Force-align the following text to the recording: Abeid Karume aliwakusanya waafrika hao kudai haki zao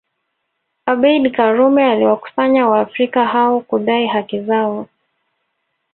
Abeid 0.85 1.31
Karume 1.35 1.83
aliwakusanya 1.83 2.67
waafrika 2.67 3.25
hao 3.25 3.59
kudai 3.61 4.07
haki 4.07 4.41
zao 4.43 4.87